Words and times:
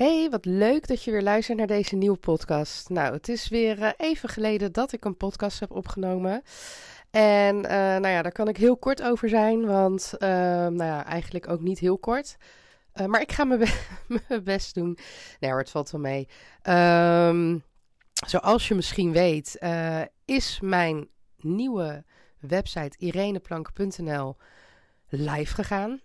Hey, 0.00 0.30
wat 0.30 0.44
leuk 0.44 0.86
dat 0.86 1.02
je 1.02 1.10
weer 1.10 1.22
luistert 1.22 1.58
naar 1.58 1.66
deze 1.66 1.96
nieuwe 1.96 2.16
podcast. 2.16 2.88
Nou, 2.88 3.12
het 3.12 3.28
is 3.28 3.48
weer 3.48 3.82
eh, 3.82 3.90
even 3.96 4.28
geleden 4.28 4.72
dat 4.72 4.92
ik 4.92 5.04
een 5.04 5.16
podcast 5.16 5.60
heb 5.60 5.70
opgenomen. 5.70 6.42
En 7.10 7.64
eh, 7.64 7.76
nou 7.76 8.08
ja, 8.08 8.22
daar 8.22 8.32
kan 8.32 8.48
ik 8.48 8.56
heel 8.56 8.76
kort 8.76 9.02
over 9.02 9.28
zijn, 9.28 9.66
want 9.66 10.12
uh, 10.18 10.28
nou 10.28 10.84
ja, 10.84 11.04
eigenlijk 11.04 11.48
ook 11.48 11.60
niet 11.60 11.78
heel 11.78 11.98
kort. 11.98 12.36
Maar 13.06 13.20
ik 13.20 13.32
ga 13.32 13.44
mijn, 13.44 13.60
be 13.60 13.80
mijn 14.28 14.44
best 14.44 14.74
doen. 14.74 14.98
Nee 15.40 15.50
hoor, 15.50 15.60
het 15.60 15.70
valt 15.70 15.90
wel 15.90 16.00
mee. 16.00 16.28
Um, 16.62 17.62
zoals 18.26 18.68
je 18.68 18.74
misschien 18.74 19.12
weet, 19.12 19.58
is 20.24 20.60
mijn 20.60 21.08
nieuwe 21.36 22.04
website 22.38 22.98
ireneplank.nl 22.98 24.36
live 25.08 25.54
gegaan. 25.54 26.00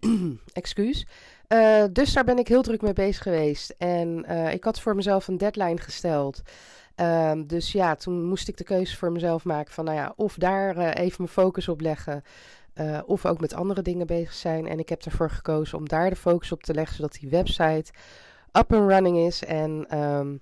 Excuus. 0.52 1.06
Uh, 1.52 1.84
dus 1.92 2.12
daar 2.12 2.24
ben 2.24 2.38
ik 2.38 2.48
heel 2.48 2.62
druk 2.62 2.82
mee 2.82 2.92
bezig 2.92 3.22
geweest. 3.22 3.74
En 3.78 4.24
uh, 4.28 4.52
ik 4.52 4.64
had 4.64 4.80
voor 4.80 4.94
mezelf 4.94 5.28
een 5.28 5.38
deadline 5.38 5.80
gesteld. 5.80 6.42
Uh, 6.96 7.32
dus 7.46 7.72
ja, 7.72 7.94
toen 7.94 8.24
moest 8.24 8.48
ik 8.48 8.56
de 8.56 8.64
keuze 8.64 8.96
voor 8.96 9.12
mezelf 9.12 9.44
maken 9.44 9.72
van, 9.72 9.84
nou 9.84 9.96
ja, 9.96 10.12
of 10.16 10.34
daar 10.34 10.76
uh, 10.76 10.94
even 10.94 11.14
mijn 11.16 11.28
focus 11.28 11.68
op 11.68 11.80
leggen. 11.80 12.22
of 13.06 13.26
ook 13.26 13.40
met 13.40 13.54
andere 13.54 13.82
dingen 13.82 14.06
bezig 14.06 14.32
zijn. 14.32 14.66
En 14.66 14.78
ik 14.78 14.88
heb 14.88 15.02
ervoor 15.02 15.30
gekozen 15.30 15.78
om 15.78 15.88
daar 15.88 16.10
de 16.10 16.16
focus 16.16 16.52
op 16.52 16.62
te 16.62 16.74
leggen, 16.74 16.96
zodat 16.96 17.12
die 17.12 17.30
website 17.30 17.92
up 18.52 18.72
and 18.72 18.90
running 18.90 19.18
is. 19.18 19.44
En 19.44 19.70
um, 19.98 20.40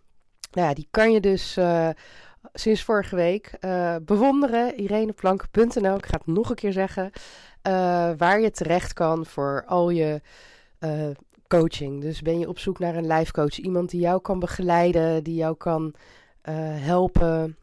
nou 0.52 0.68
ja, 0.68 0.74
die 0.74 0.88
kan 0.90 1.12
je 1.12 1.20
dus 1.20 1.58
sinds 2.52 2.82
vorige 2.82 3.16
week 3.16 3.58
bewonderen. 4.02 4.80
ireneplank.nl, 4.80 5.96
ik 5.96 6.06
ga 6.06 6.16
het 6.16 6.26
nog 6.26 6.50
een 6.50 6.56
keer 6.56 6.72
zeggen. 6.72 7.10
waar 8.16 8.40
je 8.40 8.50
terecht 8.50 8.92
kan 8.92 9.26
voor 9.26 9.64
al 9.66 9.90
je 9.90 10.20
uh, 10.80 11.10
coaching. 11.48 12.00
Dus 12.00 12.22
ben 12.22 12.38
je 12.38 12.48
op 12.48 12.58
zoek 12.58 12.78
naar 12.78 12.96
een 12.96 13.06
life 13.06 13.32
coach, 13.32 13.58
iemand 13.58 13.90
die 13.90 14.00
jou 14.00 14.20
kan 14.20 14.38
begeleiden, 14.38 15.24
die 15.24 15.34
jou 15.34 15.56
kan 15.56 15.94
uh, 16.48 16.54
helpen 16.58 17.56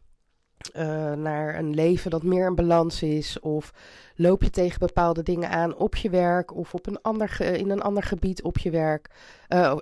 uh, 0.76 1.14
naar 1.14 1.60
een 1.60 1.74
leven 1.74 2.12
dat 2.12 2.24
meer 2.24 2.48
in 2.48 2.56
balans 2.56 3.02
is, 3.04 3.40
of 3.40 3.74
loop 4.16 4.44
je 4.44 4.50
tegen 4.50 4.80
bepaalde 4.80 5.24
dingen 5.24 5.50
aan 5.50 5.76
op 5.76 5.96
je 5.96 6.10
werk 6.10 6.56
of 6.56 6.74
op 6.74 6.88
een 6.88 7.02
ander 7.02 7.42
in 7.42 7.70
een 7.70 7.82
ander 7.82 8.04
gebied 8.04 8.44
op 8.44 8.58
je 8.58 8.70
werk, 8.70 9.10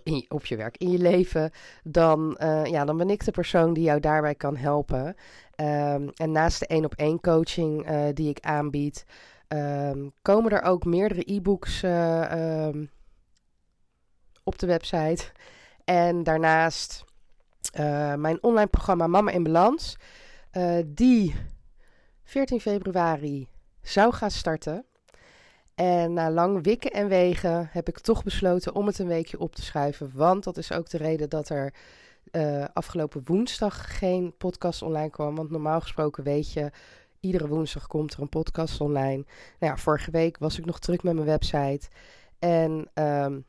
in, 0.03 0.25
op 0.27 0.45
je 0.45 0.55
werk 0.55 0.77
in 0.77 0.92
je 0.92 0.97
leven, 0.97 1.52
dan, 1.83 2.38
ja, 2.64 2.86
dan 2.86 2.97
ben 2.97 3.09
ik 3.09 3.25
de 3.25 3.31
persoon 3.31 3.73
die 3.73 3.83
jou 3.83 3.99
daarbij 3.99 4.36
kan 4.36 4.55
helpen. 4.55 5.16
Um, 5.61 6.09
en 6.16 6.31
naast 6.31 6.59
de 6.59 6.67
één 6.67 6.86
op 6.86 6.94
één 6.94 7.20
coaching 7.22 7.88
die 8.14 8.30
ik 8.30 8.39
aanbied. 8.39 9.05
Um, 9.47 10.11
komen 10.22 10.52
er 10.52 10.64
ook 10.64 10.86
meerdere 10.86 11.33
e-books 11.33 11.83
um, 11.83 12.89
op 14.45 14.59
de 14.59 14.67
website. 14.67 15.23
En 15.83 16.23
daarnaast 16.23 17.03
uh, 17.79 18.13
mijn 18.13 18.43
online 18.43 18.67
programma 18.67 19.07
Mama 19.07 19.31
in 19.31 19.43
Balans. 19.43 19.97
Uh, 20.53 20.77
die 20.85 21.36
14 22.23 22.61
februari 22.61 23.47
zou 23.81 24.14
gaan 24.14 24.31
starten. 24.31 24.86
En 25.75 26.14
na 26.14 26.31
lang 26.31 26.64
wikken 26.64 26.92
en 26.92 27.08
wegen 27.08 27.70
heb 27.71 27.87
ik 27.87 27.99
toch 27.99 28.23
besloten 28.23 28.75
om 28.75 28.86
het 28.86 28.99
een 28.99 29.08
weekje 29.08 29.39
op 29.39 29.55
te 29.55 29.61
schuiven. 29.61 30.11
Want 30.14 30.43
dat 30.43 30.58
is 30.58 30.71
ook 30.71 30.89
de 30.89 30.97
reden 30.97 31.30
dat 31.30 31.49
er 31.49 31.73
uh, 32.31 32.65
afgelopen 32.73 33.21
woensdag 33.25 33.97
geen 33.97 34.37
podcast 34.37 34.81
online 34.81 35.09
kwam. 35.09 35.36
Want 35.36 35.49
normaal 35.49 35.81
gesproken 35.81 36.23
weet 36.23 36.53
je, 36.53 36.71
iedere 37.20 37.47
woensdag 37.47 37.87
komt 37.87 38.14
er 38.14 38.21
een 38.21 38.30
podcast 38.30 38.81
online. 38.81 39.25
Nou 39.59 39.73
ja, 39.73 39.77
vorige 39.77 40.11
week 40.11 40.37
was 40.37 40.58
ik 40.58 40.65
nog 40.65 40.80
druk 40.80 41.03
met 41.03 41.14
mijn 41.14 41.25
website. 41.25 41.87
En 42.39 42.89
um, 42.93 43.45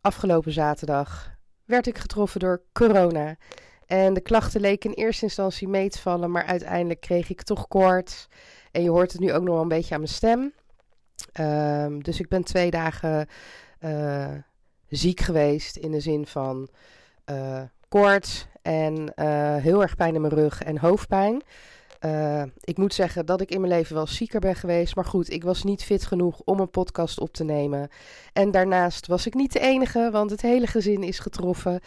afgelopen 0.00 0.52
zaterdag 0.52 1.38
werd 1.64 1.86
ik 1.86 1.98
getroffen 1.98 2.40
door 2.40 2.62
corona. 2.72 3.36
En 3.86 4.14
de 4.14 4.20
klachten 4.20 4.60
leken 4.60 4.90
in 4.94 5.04
eerste 5.04 5.24
instantie 5.24 5.68
mee 5.68 5.90
te 5.90 5.98
vallen, 5.98 6.30
maar 6.30 6.44
uiteindelijk 6.44 7.00
kreeg 7.00 7.30
ik 7.30 7.42
toch 7.42 7.68
koorts. 7.68 8.26
En 8.70 8.82
je 8.82 8.90
hoort 8.90 9.12
het 9.12 9.20
nu 9.20 9.32
ook 9.32 9.42
nog 9.42 9.52
wel 9.52 9.62
een 9.62 9.68
beetje 9.68 9.94
aan 9.94 10.00
mijn 10.00 10.12
stem. 10.12 10.52
Um, 11.40 12.02
dus 12.02 12.20
ik 12.20 12.28
ben 12.28 12.44
twee 12.44 12.70
dagen 12.70 13.28
uh, 13.80 14.28
ziek 14.88 15.20
geweest 15.20 15.76
in 15.76 15.90
de 15.90 16.00
zin 16.00 16.26
van 16.26 16.68
uh, 17.30 17.62
koorts 17.88 18.46
en 18.62 19.12
uh, 19.16 19.56
heel 19.56 19.82
erg 19.82 19.96
pijn 19.96 20.14
in 20.14 20.20
mijn 20.20 20.34
rug 20.34 20.62
en 20.62 20.78
hoofdpijn. 20.78 21.42
Uh, 22.04 22.42
ik 22.60 22.76
moet 22.78 22.94
zeggen 22.94 23.26
dat 23.26 23.40
ik 23.40 23.50
in 23.50 23.60
mijn 23.60 23.72
leven 23.72 23.94
wel 23.94 24.06
zieker 24.06 24.40
ben 24.40 24.54
geweest. 24.54 24.94
Maar 24.94 25.04
goed, 25.04 25.30
ik 25.30 25.44
was 25.44 25.62
niet 25.62 25.84
fit 25.84 26.06
genoeg 26.06 26.40
om 26.44 26.60
een 26.60 26.70
podcast 26.70 27.20
op 27.20 27.32
te 27.32 27.44
nemen. 27.44 27.88
En 28.32 28.50
daarnaast 28.50 29.06
was 29.06 29.26
ik 29.26 29.34
niet 29.34 29.52
de 29.52 29.60
enige, 29.60 30.08
want 30.12 30.30
het 30.30 30.42
hele 30.42 30.66
gezin 30.66 31.02
is 31.02 31.18
getroffen. 31.18 31.80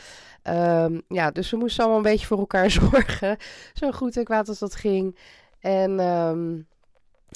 Um, 0.44 1.02
ja, 1.08 1.32
dus 1.32 1.52
we 1.52 1.58
moesten 1.58 1.84
allemaal 1.84 2.04
een 2.04 2.12
beetje 2.12 2.28
voor 2.28 2.38
elkaar 2.38 2.72
zorgen. 2.82 3.38
Zo 3.74 3.92
goed 3.92 4.18
en 4.18 4.24
kwaad 4.24 4.48
als 4.48 4.60
dat 4.60 4.76
ging. 4.76 5.18
En 5.60 6.00
um, 6.00 6.68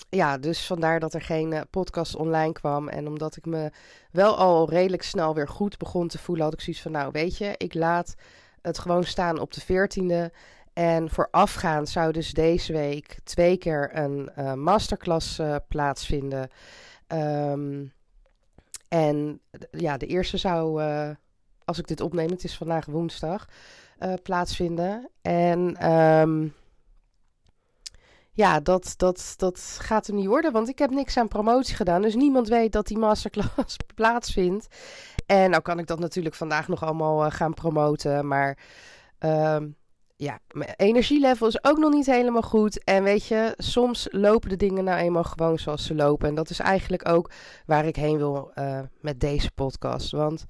ja, 0.10 0.38
dus 0.38 0.66
vandaar 0.66 1.00
dat 1.00 1.14
er 1.14 1.22
geen 1.22 1.52
uh, 1.52 1.62
podcast 1.70 2.16
online 2.16 2.54
kwam. 2.54 2.88
En 2.88 3.08
omdat 3.08 3.36
ik 3.36 3.46
me 3.46 3.72
wel 4.12 4.38
al 4.38 4.70
redelijk 4.70 5.04
snel 5.04 5.36
weer 5.36 5.48
goed 5.48 5.78
begon 5.78 6.08
te 6.08 6.18
voelen, 6.18 6.46
had 6.46 6.54
ik 6.54 6.62
zoiets 6.62 6.82
van: 6.82 6.92
nou, 6.92 7.12
weet 7.12 7.38
je, 7.38 7.54
ik 7.58 7.74
laat 7.74 8.16
het 8.62 8.80
gewoon 8.80 9.04
staan 9.04 9.40
op 9.40 9.54
de 9.54 9.62
14e. 9.62 10.34
En 10.78 11.10
voorafgaand 11.10 11.90
zou 11.90 12.12
dus 12.12 12.32
deze 12.32 12.74
week 12.74 13.18
twee 13.24 13.58
keer 13.58 13.90
een 13.96 14.30
uh, 14.40 14.54
masterclass 14.54 15.40
uh, 15.40 15.56
plaatsvinden. 15.68 16.50
Um, 17.08 17.94
en 18.88 19.40
ja, 19.72 19.98
de 19.98 20.06
eerste 20.06 20.38
zou, 20.38 20.84
uh, 20.84 21.10
als 21.66 21.80
ik 21.80 21.88
dit 21.88 22.02
opneem, 22.02 22.30
het 22.30 22.44
is 22.44 22.58
vandaag 22.58 22.86
woensdag, 22.86 23.48
plaatsvinden. 24.24 25.10
En 25.22 25.92
um, 25.92 26.54
ja, 28.32 28.60
dat, 28.60 28.94
dat, 28.98 29.34
dat 29.38 29.78
gaat 29.82 30.08
er 30.08 30.14
niet 30.14 30.28
worden, 30.28 30.52
want 30.52 30.70
ik 30.70 30.80
heb 30.80 30.90
niks 30.90 31.18
aan 31.18 31.28
promotie 31.28 31.76
gedaan. 31.76 32.02
Dus 32.02 32.16
niemand 32.16 32.48
weet 32.48 32.72
dat 32.72 32.88
die 32.88 32.98
masterclass 32.98 33.78
plaatsvindt. 33.96 34.68
En 35.26 35.50
nou 35.50 35.62
kan 35.62 35.80
ik 35.80 35.88
dat 35.88 36.00
natuurlijk 36.00 36.36
vandaag 36.36 36.68
nog 36.68 36.84
allemaal 36.84 37.32
gaan 37.32 37.54
promoten, 37.54 38.28
maar... 38.28 38.58
Um, 39.20 39.76
ja, 40.18 40.40
mijn 40.52 40.74
energielevel 40.76 41.48
is 41.48 41.64
ook 41.64 41.78
nog 41.78 41.94
niet 41.94 42.06
helemaal 42.06 42.42
goed. 42.42 42.84
En 42.84 43.04
weet 43.04 43.26
je, 43.26 43.54
soms 43.58 44.08
lopen 44.12 44.50
de 44.50 44.56
dingen 44.56 44.84
nou 44.84 45.00
eenmaal 45.00 45.24
gewoon 45.24 45.60
zoals 45.60 45.86
ze 45.86 45.96
lopen. 45.96 46.28
En 46.28 46.36
dat 46.36 46.50
is 46.50 46.60
eigenlijk 46.60 47.10
ook 47.10 47.32
waar 47.66 47.86
ik 47.86 47.96
heen 47.96 48.18
wil 48.18 48.52
uh, 48.56 48.80
met 49.02 49.20
deze 49.20 49.52
podcast. 49.52 50.12
Want 50.12 50.46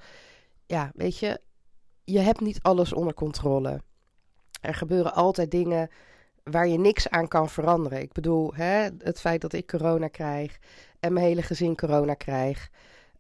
ja, 0.66 0.92
weet 0.94 1.18
je, 1.18 1.42
je 2.04 2.20
hebt 2.20 2.40
niet 2.40 2.60
alles 2.62 2.94
onder 2.94 3.14
controle. 3.14 3.82
Er 4.62 4.74
gebeuren 4.74 5.14
altijd 5.14 5.52
dingen 5.52 5.90
waar 6.44 6.68
je 6.68 6.80
niks 6.80 7.10
aan 7.10 7.28
kan 7.28 7.50
veranderen. 7.50 8.02
Ik 8.02 8.12
bedoel, 8.12 8.54
hè, 8.54 8.90
het 8.98 9.20
feit 9.20 9.42
dat 9.42 9.54
ik 9.54 9.68
corona 9.68 10.08
krijg 10.08 10.58
en 11.00 11.14
mijn 11.14 11.26
hele 11.26 11.42
gezin 11.42 11.76
corona 11.76 12.14
krijgt. 12.14 12.70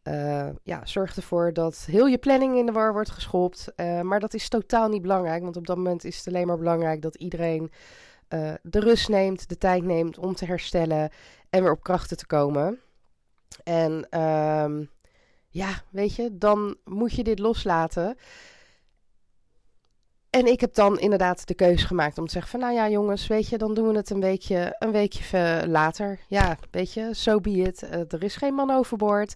Uh, 0.07 0.47
ja, 0.63 0.85
zorg 0.85 1.16
ervoor 1.16 1.53
dat 1.53 1.85
heel 1.91 2.05
je 2.05 2.17
planning 2.17 2.58
in 2.58 2.66
de 2.66 2.72
war 2.72 2.93
wordt 2.93 3.09
geschopt. 3.09 3.72
Uh, 3.76 4.02
maar 4.02 4.20
dat 4.20 4.34
is 4.34 4.49
totaal 4.49 4.90
niet 4.90 5.02
belangrijk, 5.02 5.43
want 5.43 5.58
op 5.58 5.67
dat 5.67 5.78
moment 5.78 6.03
is 6.03 6.17
het 6.17 6.28
alleen 6.28 6.47
maar 6.47 6.58
belangrijk 6.58 7.02
dat 7.02 7.16
iedereen 7.16 7.72
uh, 8.29 8.53
de 8.61 8.79
rust 8.79 9.09
neemt, 9.09 9.49
de 9.49 9.58
tijd 9.58 9.84
neemt 9.84 10.17
om 10.17 10.35
te 10.35 10.46
herstellen 10.46 11.09
en 11.49 11.64
weer 11.64 11.72
op 11.72 11.84
krachten 11.84 12.17
te 12.17 12.26
komen. 12.26 12.79
En 13.64 14.22
um, 14.22 14.90
ja, 15.49 15.70
weet 15.90 16.16
je, 16.16 16.37
dan 16.37 16.78
moet 16.84 17.14
je 17.14 17.23
dit 17.23 17.40
loslaten. 17.40 18.17
En 20.29 20.46
ik 20.46 20.61
heb 20.61 20.73
dan 20.73 20.99
inderdaad 20.99 21.47
de 21.47 21.53
keuze 21.53 21.87
gemaakt 21.87 22.17
om 22.17 22.26
te 22.26 22.32
zeggen 22.32 22.52
van, 22.52 22.59
nou 22.59 22.73
ja 22.73 22.90
jongens, 22.90 23.28
weet 23.28 23.47
je, 23.49 23.58
dan 23.58 23.73
doen 23.73 23.87
we 23.87 23.96
het 23.96 24.09
een 24.09 24.22
weekje, 24.22 24.76
een 24.79 24.91
weekje 24.91 25.64
later. 25.67 26.20
Ja, 26.28 26.58
weet 26.72 26.93
je, 26.93 27.09
so 27.14 27.40
be 27.40 28.05
er 28.09 28.23
is 28.23 28.35
geen 28.35 28.53
man 28.53 28.72
overboord. 28.72 29.35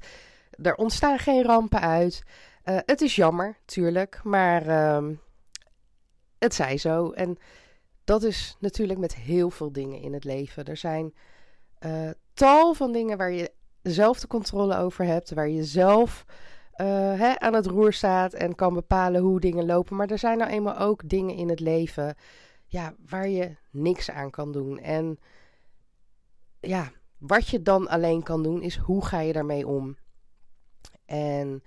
Er 0.52 0.76
ontstaan 0.76 1.20
geen 1.20 1.44
rampen 1.44 1.82
uit. 1.82 2.24
Uh, 2.66 2.78
het 2.86 3.02
is 3.02 3.16
jammer, 3.16 3.58
tuurlijk, 3.66 4.20
maar 4.24 4.68
uh, 4.68 5.08
het 6.38 6.54
zij 6.54 6.78
zo. 6.78 7.12
En 7.12 7.38
dat 8.04 8.24
is 8.24 8.56
natuurlijk 8.60 9.00
met 9.00 9.16
heel 9.16 9.50
veel 9.50 9.72
dingen 9.72 10.02
in 10.02 10.14
het 10.14 10.24
leven. 10.24 10.66
Er 10.66 10.78
zijn 10.78 11.14
uh, 11.86 12.10
tal 12.34 12.74
van 12.74 12.92
dingen 12.92 13.18
waar 13.18 13.32
je 13.32 13.52
zelf 13.82 14.20
de 14.20 14.28
controle 14.28 14.78
over 14.78 15.06
hebt, 15.06 15.34
waar 15.34 15.50
je 15.50 15.64
zelf 15.64 16.26
uh, 16.82 16.88
hè, 17.20 17.40
aan 17.40 17.54
het 17.54 17.66
roer 17.66 17.94
staat 17.94 18.34
en 18.34 18.56
kan 18.56 18.74
bepalen 18.74 19.22
hoe 19.22 19.40
dingen 19.40 19.66
lopen. 19.66 19.96
Maar 19.96 20.10
er 20.10 20.18
zijn 20.18 20.38
nou 20.38 20.52
eenmaal 20.52 20.78
ook 20.78 21.10
dingen 21.10 21.36
in 21.36 21.50
het 21.50 21.60
leven 21.60 22.16
ja, 22.66 22.94
waar 23.10 23.28
je 23.28 23.56
niks 23.72 24.12
aan 24.12 24.30
kan 24.30 24.52
doen. 24.52 24.80
En 24.80 25.20
ja, 26.60 26.92
wat 27.18 27.48
je 27.48 27.62
dan 27.62 27.88
alleen 27.88 28.24
kan 28.24 28.44
doen, 28.44 28.62
is 28.62 28.78
hoe 28.78 29.06
ga 29.06 29.20
je 29.20 29.34
daarmee 29.34 29.68
om? 29.68 29.98
En 31.12 31.64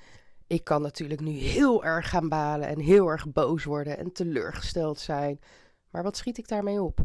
ik 0.46 0.64
kan 0.64 0.82
natuurlijk 0.82 1.20
nu 1.20 1.30
heel 1.30 1.84
erg 1.84 2.08
gaan 2.08 2.28
balen 2.28 2.68
en 2.68 2.78
heel 2.78 3.08
erg 3.08 3.32
boos 3.32 3.64
worden 3.64 3.98
en 3.98 4.12
teleurgesteld 4.12 5.00
zijn. 5.00 5.40
Maar 5.90 6.02
wat 6.02 6.16
schiet 6.16 6.38
ik 6.38 6.48
daarmee 6.48 6.82
op? 6.82 7.00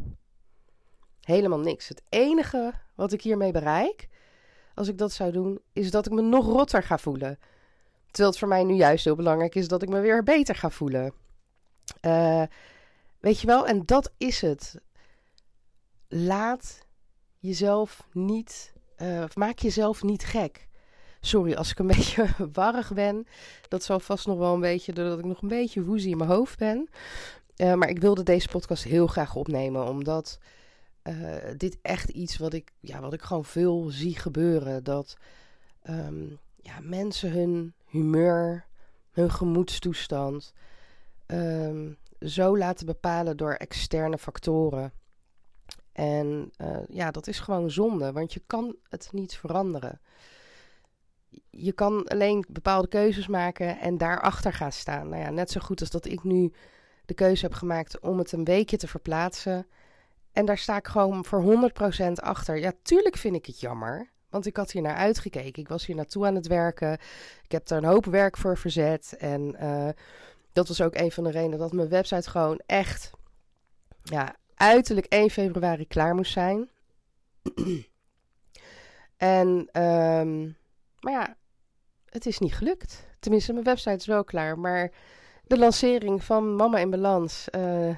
Helemaal 1.21 1.59
niks. 1.59 1.87
Het 1.87 2.01
enige 2.09 2.73
wat 2.95 3.11
ik 3.11 3.21
hiermee 3.21 3.51
bereik, 3.51 4.09
als 4.75 4.87
ik 4.87 4.97
dat 4.97 5.11
zou 5.11 5.31
doen, 5.31 5.59
is 5.73 5.91
dat 5.91 6.05
ik 6.05 6.11
me 6.11 6.21
nog 6.21 6.45
rotter 6.45 6.83
ga 6.83 6.97
voelen. 6.97 7.39
Terwijl 8.05 8.29
het 8.29 8.39
voor 8.39 8.47
mij 8.47 8.63
nu 8.63 8.73
juist 8.73 9.05
heel 9.05 9.15
belangrijk 9.15 9.55
is 9.55 9.67
dat 9.67 9.81
ik 9.81 9.89
me 9.89 9.99
weer 9.99 10.23
beter 10.23 10.55
ga 10.55 10.69
voelen. 10.69 11.13
Uh, 12.01 12.43
weet 13.19 13.39
je 13.39 13.47
wel, 13.47 13.67
en 13.67 13.85
dat 13.85 14.13
is 14.17 14.41
het. 14.41 14.81
Laat 16.07 16.85
jezelf 17.39 18.07
niet, 18.11 18.73
uh, 18.97 19.23
maak 19.33 19.59
jezelf 19.59 20.03
niet 20.03 20.25
gek. 20.25 20.68
Sorry 21.21 21.53
als 21.53 21.71
ik 21.71 21.79
een 21.79 21.87
beetje 21.97 22.27
warrig 22.53 22.93
ben. 22.93 23.27
Dat 23.67 23.83
zal 23.83 23.99
vast 23.99 24.27
nog 24.27 24.37
wel 24.37 24.53
een 24.53 24.59
beetje 24.59 24.93
doordat 24.93 25.19
ik 25.19 25.25
nog 25.25 25.41
een 25.41 25.47
beetje 25.47 25.83
woezie 25.83 26.11
in 26.11 26.17
mijn 26.17 26.29
hoofd 26.29 26.57
ben. 26.57 26.89
Uh, 27.57 27.73
maar 27.73 27.89
ik 27.89 27.99
wilde 27.99 28.23
deze 28.23 28.47
podcast 28.47 28.83
heel 28.83 29.07
graag 29.07 29.35
opnemen, 29.35 29.87
omdat 29.87 30.39
uh, 31.03 31.35
dit 31.57 31.77
echt 31.81 32.09
iets 32.09 32.37
wat 32.37 32.53
ik, 32.53 32.71
ja, 32.79 32.99
wat 32.99 33.13
ik 33.13 33.21
gewoon 33.21 33.45
veel 33.45 33.87
zie 33.89 34.17
gebeuren. 34.17 34.83
Dat 34.83 35.17
um, 35.89 36.39
ja, 36.55 36.79
mensen 36.81 37.31
hun 37.31 37.73
humeur, 37.85 38.65
hun 39.11 39.31
gemoedstoestand 39.31 40.53
um, 41.27 41.97
zo 42.19 42.57
laten 42.57 42.85
bepalen 42.85 43.37
door 43.37 43.53
externe 43.53 44.17
factoren. 44.17 44.91
En 45.91 46.51
uh, 46.61 46.77
ja, 46.89 47.11
dat 47.11 47.27
is 47.27 47.39
gewoon 47.39 47.71
zonde, 47.71 48.11
want 48.11 48.33
je 48.33 48.41
kan 48.47 48.75
het 48.89 49.09
niet 49.11 49.37
veranderen. 49.37 50.01
Je 51.49 51.71
kan 51.71 52.07
alleen 52.07 52.45
bepaalde 52.49 52.87
keuzes 52.87 53.27
maken 53.27 53.79
en 53.79 53.97
daarachter 53.97 54.53
gaan 54.53 54.71
staan. 54.71 55.09
Nou 55.09 55.21
ja, 55.21 55.29
net 55.29 55.51
zo 55.51 55.59
goed 55.59 55.79
als 55.79 55.89
dat 55.89 56.05
ik 56.05 56.23
nu 56.23 56.53
de 57.05 57.13
keuze 57.13 57.45
heb 57.45 57.53
gemaakt 57.53 57.99
om 57.99 58.17
het 58.17 58.31
een 58.31 58.43
weekje 58.43 58.77
te 58.77 58.87
verplaatsen. 58.87 59.67
En 60.31 60.45
daar 60.45 60.57
sta 60.57 60.77
ik 60.77 60.87
gewoon 60.87 61.25
voor 61.25 61.71
100% 62.07 62.11
achter. 62.13 62.57
Ja, 62.57 62.71
tuurlijk 62.81 63.17
vind 63.17 63.35
ik 63.35 63.45
het 63.45 63.59
jammer. 63.59 64.09
Want 64.29 64.45
ik 64.45 64.57
had 64.57 64.71
hier 64.71 64.81
naar 64.81 64.95
uitgekeken. 64.95 65.61
Ik 65.61 65.67
was 65.67 65.85
hier 65.85 65.95
naartoe 65.95 66.25
aan 66.25 66.35
het 66.35 66.47
werken. 66.47 66.93
Ik 67.43 67.51
heb 67.51 67.69
er 67.69 67.77
een 67.77 67.83
hoop 67.83 68.05
werk 68.05 68.37
voor 68.37 68.57
verzet. 68.57 69.15
En 69.19 69.55
uh, 69.61 69.89
dat 70.53 70.67
was 70.67 70.81
ook 70.81 70.95
een 70.95 71.11
van 71.11 71.23
de 71.23 71.31
redenen 71.31 71.59
dat 71.59 71.73
mijn 71.73 71.89
website 71.89 72.29
gewoon 72.29 72.61
echt 72.65 73.11
ja, 74.03 74.35
uiterlijk 74.55 75.05
1 75.05 75.29
februari 75.29 75.87
klaar 75.87 76.15
moest 76.15 76.31
zijn. 76.31 76.69
en, 79.17 79.81
um, 79.83 80.57
maar 80.99 81.13
ja, 81.13 81.37
het 82.05 82.25
is 82.25 82.39
niet 82.39 82.53
gelukt. 82.53 83.07
Tenminste, 83.19 83.53
mijn 83.53 83.65
website 83.65 83.95
is 83.95 84.05
wel 84.05 84.23
klaar. 84.23 84.59
Maar 84.59 84.91
de 85.43 85.57
lancering 85.57 86.23
van 86.23 86.55
Mama 86.55 86.77
in 86.77 86.89
Balans. 86.89 87.47
Uh, 87.55 87.95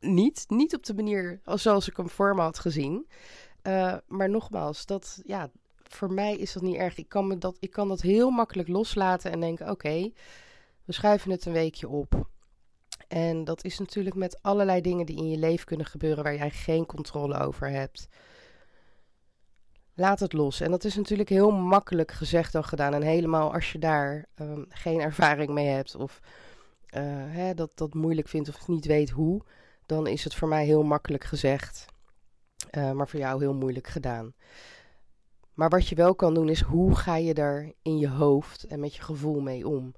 niet. 0.00 0.44
Niet 0.48 0.74
op 0.74 0.84
de 0.84 0.94
manier 0.94 1.40
zoals 1.44 1.88
ik 1.88 1.96
hem 1.96 2.08
voor 2.08 2.34
me 2.34 2.40
had 2.40 2.58
gezien. 2.58 3.08
Uh, 3.62 3.96
maar 4.06 4.30
nogmaals, 4.30 4.86
dat, 4.86 5.20
ja, 5.24 5.50
voor 5.82 6.12
mij 6.12 6.36
is 6.36 6.52
dat 6.52 6.62
niet 6.62 6.76
erg. 6.76 6.96
Ik 6.96 7.08
kan, 7.08 7.26
me 7.26 7.38
dat, 7.38 7.56
ik 7.60 7.70
kan 7.70 7.88
dat 7.88 8.00
heel 8.00 8.30
makkelijk 8.30 8.68
loslaten 8.68 9.32
en 9.32 9.40
denken: 9.40 9.70
oké, 9.70 10.12
we 10.84 10.92
schuiven 10.92 11.30
het 11.30 11.46
een 11.46 11.52
weekje 11.52 11.88
op. 11.88 12.28
En 13.08 13.44
dat 13.44 13.64
is 13.64 13.78
natuurlijk 13.78 14.16
met 14.16 14.42
allerlei 14.42 14.80
dingen 14.80 15.06
die 15.06 15.16
in 15.16 15.30
je 15.30 15.38
leven 15.38 15.66
kunnen 15.66 15.86
gebeuren 15.86 16.24
waar 16.24 16.34
jij 16.34 16.50
geen 16.50 16.86
controle 16.86 17.38
over 17.38 17.70
hebt. 17.70 18.08
Laat 19.98 20.20
het 20.20 20.32
los. 20.32 20.60
En 20.60 20.70
dat 20.70 20.84
is 20.84 20.96
natuurlijk 20.96 21.28
heel 21.28 21.50
makkelijk 21.50 22.12
gezegd 22.12 22.52
dan 22.52 22.64
gedaan. 22.64 22.94
En 22.94 23.02
helemaal 23.02 23.52
als 23.52 23.72
je 23.72 23.78
daar 23.78 24.26
um, 24.40 24.66
geen 24.68 25.00
ervaring 25.00 25.50
mee 25.50 25.66
hebt 25.66 25.94
of 25.94 26.20
uh, 26.90 27.02
hè, 27.26 27.54
dat, 27.54 27.70
dat 27.74 27.94
moeilijk 27.94 28.28
vindt 28.28 28.48
of 28.48 28.68
niet 28.68 28.86
weet 28.86 29.10
hoe, 29.10 29.42
dan 29.86 30.06
is 30.06 30.24
het 30.24 30.34
voor 30.34 30.48
mij 30.48 30.64
heel 30.64 30.82
makkelijk 30.82 31.24
gezegd. 31.24 31.86
Uh, 32.76 32.92
maar 32.92 33.08
voor 33.08 33.20
jou 33.20 33.40
heel 33.40 33.54
moeilijk 33.54 33.86
gedaan. 33.86 34.34
Maar 35.54 35.68
wat 35.68 35.88
je 35.88 35.94
wel 35.94 36.14
kan 36.14 36.34
doen 36.34 36.48
is 36.48 36.60
hoe 36.60 36.94
ga 36.94 37.16
je 37.16 37.34
daar 37.34 37.72
in 37.82 37.98
je 37.98 38.08
hoofd 38.08 38.64
en 38.64 38.80
met 38.80 38.94
je 38.94 39.02
gevoel 39.02 39.40
mee 39.40 39.68
om? 39.68 39.94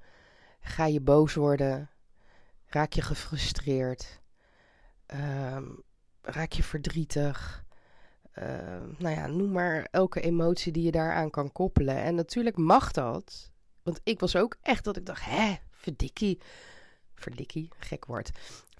Ga 0.61 0.87
je 0.87 1.01
boos 1.01 1.35
worden? 1.35 1.91
Raak 2.67 2.93
je 2.93 3.03
gefrustreerd? 3.03 4.21
Um, 5.07 5.83
raak 6.23 6.53
je 6.53 6.63
verdrietig? 6.63 7.65
Uh, 8.43 8.45
nou 8.99 9.15
ja, 9.15 9.27
noem 9.27 9.53
maar 9.53 9.89
elke 9.91 10.21
emotie 10.21 10.73
die 10.73 10.83
je 10.83 10.91
daaraan 10.91 11.31
kan 11.31 11.53
koppelen. 11.53 11.97
En 11.97 12.15
natuurlijk 12.15 12.57
mag 12.57 12.93
dat. 12.93 13.51
Want 13.83 14.01
ik 14.05 14.21
was 14.21 14.37
ook 14.37 14.57
echt 14.63 14.85
dat 14.85 14.97
ik 14.97 15.07
dacht, 15.07 15.25
hè, 15.25 15.55
verdikkie. 15.71 16.41
Verdikkie, 17.15 17.69
gek 17.79 18.05
woord. 18.05 18.31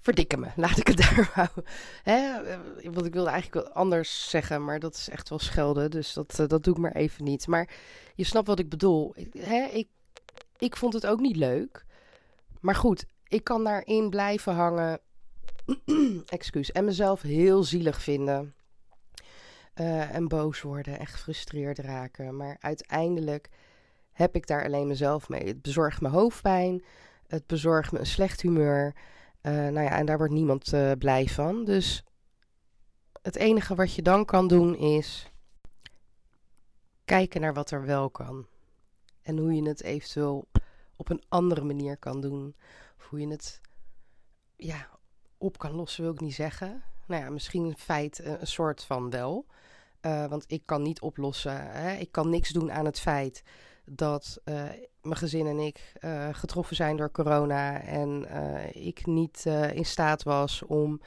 Verdikken 0.01 0.39
me, 0.39 0.47
laat 0.63 0.77
ik 0.77 0.87
het 0.87 0.97
daar 0.97 1.31
houden. 1.33 1.63
Hè? 2.03 2.41
Want 2.91 3.05
ik 3.05 3.13
wilde 3.13 3.29
eigenlijk 3.29 3.65
wat 3.65 3.75
anders 3.75 4.29
zeggen, 4.29 4.63
maar 4.63 4.79
dat 4.79 4.95
is 4.95 5.09
echt 5.09 5.29
wel 5.29 5.39
schelden. 5.39 5.91
Dus 5.91 6.13
dat, 6.13 6.39
uh, 6.39 6.47
dat 6.47 6.63
doe 6.63 6.73
ik 6.73 6.79
maar 6.79 6.95
even 6.95 7.23
niet. 7.23 7.47
Maar 7.47 7.69
je 8.15 8.23
snapt 8.23 8.47
wat 8.47 8.59
ik 8.59 8.69
bedoel. 8.69 9.15
Hè, 9.37 9.63
ik, 9.63 9.87
ik 10.57 10.75
vond 10.75 10.93
het 10.93 11.05
ook 11.05 11.19
niet 11.19 11.35
leuk. 11.35 11.85
Maar 12.59 12.75
goed, 12.75 13.05
ik 13.27 13.43
kan 13.43 13.63
daarin 13.63 14.09
blijven 14.09 14.53
hangen. 14.53 14.99
Excuus. 16.25 16.71
En 16.71 16.85
mezelf 16.85 17.21
heel 17.21 17.63
zielig 17.63 18.01
vinden. 18.01 18.53
Uh, 19.79 20.15
en 20.15 20.27
boos 20.27 20.61
worden 20.61 20.99
en 20.99 21.07
gefrustreerd 21.07 21.79
raken. 21.79 22.37
Maar 22.37 22.57
uiteindelijk 22.59 23.49
heb 24.11 24.35
ik 24.35 24.47
daar 24.47 24.65
alleen 24.65 24.87
mezelf 24.87 25.29
mee. 25.29 25.47
Het 25.47 25.61
bezorgt 25.61 26.01
me 26.01 26.09
hoofdpijn. 26.09 26.83
Het 27.27 27.47
bezorgt 27.47 27.91
me 27.91 27.99
een 27.99 28.05
slecht 28.05 28.41
humeur. 28.41 28.95
Uh, 29.41 29.53
nou 29.53 29.81
ja, 29.81 29.97
en 29.97 30.05
daar 30.05 30.17
wordt 30.17 30.33
niemand 30.33 30.73
uh, 30.73 30.91
blij 30.97 31.25
van. 31.25 31.65
Dus 31.65 32.03
het 33.21 33.35
enige 33.35 33.75
wat 33.75 33.93
je 33.93 34.01
dan 34.01 34.25
kan 34.25 34.47
doen 34.47 34.77
is 34.77 35.31
kijken 37.05 37.41
naar 37.41 37.53
wat 37.53 37.71
er 37.71 37.85
wel 37.85 38.09
kan. 38.09 38.45
En 39.21 39.37
hoe 39.37 39.53
je 39.53 39.67
het 39.67 39.83
eventueel 39.83 40.47
op 40.95 41.09
een 41.09 41.23
andere 41.27 41.63
manier 41.63 41.97
kan 41.97 42.21
doen. 42.21 42.55
Of 42.97 43.05
hoe 43.05 43.19
je 43.19 43.27
het 43.27 43.61
ja, 44.55 44.89
op 45.37 45.57
kan 45.57 45.71
lossen, 45.71 46.03
wil 46.03 46.13
ik 46.13 46.21
niet 46.21 46.33
zeggen. 46.33 46.83
Nou 47.07 47.23
ja, 47.23 47.29
misschien 47.29 47.63
een 47.63 47.77
feit 47.77 48.19
een 48.23 48.47
soort 48.47 48.83
van 48.83 49.09
wel. 49.09 49.45
Uh, 50.01 50.25
want 50.25 50.43
ik 50.47 50.61
kan 50.65 50.81
niet 50.81 51.01
oplossen. 51.01 51.71
Hè? 51.71 51.95
Ik 51.95 52.11
kan 52.11 52.29
niks 52.29 52.49
doen 52.49 52.71
aan 52.71 52.85
het 52.85 52.99
feit 52.99 53.43
dat 53.85 54.41
uh, 54.45 54.63
mijn 55.01 55.17
gezin 55.17 55.47
en 55.47 55.59
ik 55.59 55.93
uh, 56.01 56.27
getroffen 56.31 56.75
zijn 56.75 56.97
door 56.97 57.11
corona. 57.11 57.81
En 57.81 58.27
ik 58.73 59.05
niet 59.05 59.45
in 59.73 59.85
staat 59.85 60.23
was 60.23 60.63
om 60.63 61.01